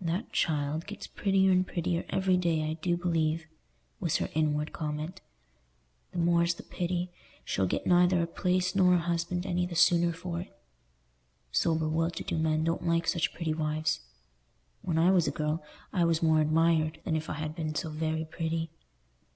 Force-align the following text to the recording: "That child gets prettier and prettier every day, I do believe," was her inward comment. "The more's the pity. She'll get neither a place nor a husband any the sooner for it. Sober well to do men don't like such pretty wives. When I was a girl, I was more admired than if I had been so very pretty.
"That 0.00 0.32
child 0.32 0.86
gets 0.88 1.06
prettier 1.06 1.52
and 1.52 1.64
prettier 1.64 2.04
every 2.10 2.36
day, 2.36 2.68
I 2.68 2.72
do 2.82 2.96
believe," 2.96 3.46
was 4.00 4.16
her 4.16 4.28
inward 4.34 4.72
comment. 4.72 5.20
"The 6.10 6.18
more's 6.18 6.54
the 6.54 6.64
pity. 6.64 7.12
She'll 7.44 7.68
get 7.68 7.86
neither 7.86 8.20
a 8.20 8.26
place 8.26 8.74
nor 8.74 8.94
a 8.94 8.98
husband 8.98 9.46
any 9.46 9.66
the 9.66 9.76
sooner 9.76 10.12
for 10.12 10.40
it. 10.40 10.58
Sober 11.52 11.88
well 11.88 12.10
to 12.10 12.24
do 12.24 12.36
men 12.38 12.64
don't 12.64 12.88
like 12.88 13.06
such 13.06 13.32
pretty 13.32 13.54
wives. 13.54 14.00
When 14.82 14.98
I 14.98 15.12
was 15.12 15.28
a 15.28 15.30
girl, 15.30 15.62
I 15.92 16.04
was 16.04 16.24
more 16.24 16.40
admired 16.40 17.00
than 17.04 17.14
if 17.14 17.30
I 17.30 17.34
had 17.34 17.54
been 17.54 17.76
so 17.76 17.88
very 17.88 18.24
pretty. 18.24 18.70